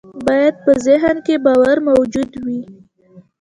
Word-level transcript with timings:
بايد 0.25 0.55
په 0.65 0.71
ذهن 0.85 1.15
کې 1.25 1.35
باور 1.45 1.77
موجود 1.87 2.29
وي. 2.45 2.61